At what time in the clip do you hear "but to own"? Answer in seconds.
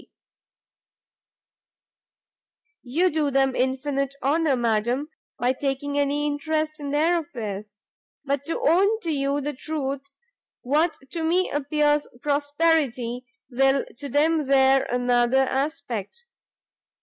8.25-8.99